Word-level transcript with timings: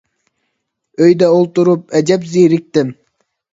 ئۆيدە 1.03 1.29
ئولتۇرۇپ 1.35 1.95
ئەجەب 2.01 2.27
زېرىكتىم. 2.35 2.93